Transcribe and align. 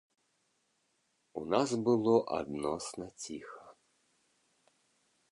У 1.41 1.43
нас 1.51 1.69
было 1.89 2.15
адносна 2.37 3.05
ціха. 3.25 3.65